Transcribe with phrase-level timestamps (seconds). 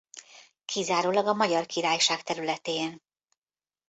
[0.65, 3.01] Kizárólag a Magyar Királyság területén.